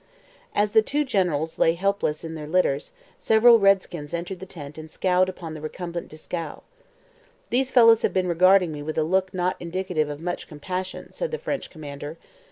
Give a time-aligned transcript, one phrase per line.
[0.55, 4.89] As the two generals lay helpless on their litters, several redskins entered the tent and
[4.89, 6.63] scowled upon the recumbent Dieskau.
[7.51, 11.29] 'These fellows have been regarding me with a look not indicative of much compassion,' said
[11.29, 12.17] the French commander.